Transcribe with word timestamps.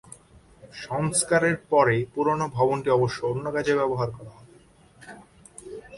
সংস্কারের 0.83 1.55
পরে 1.69 1.95
পুরনো 2.13 2.45
ভবনটি 2.49 2.89
অবশ্য 2.89 3.19
অন্য 3.25 3.45
কাজে 3.51 3.73
ব্যবহার 3.75 4.09
করা 4.11 4.31
হবে। 4.35 4.55